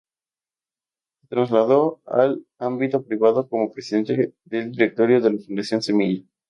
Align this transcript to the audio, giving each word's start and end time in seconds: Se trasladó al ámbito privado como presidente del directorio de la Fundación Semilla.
Se 1.19 1.27
trasladó 1.27 2.01
al 2.07 2.43
ámbito 2.57 3.03
privado 3.05 3.47
como 3.47 3.71
presidente 3.71 4.33
del 4.45 4.71
directorio 4.71 5.21
de 5.21 5.29
la 5.33 5.37
Fundación 5.39 5.83
Semilla. 5.83 6.25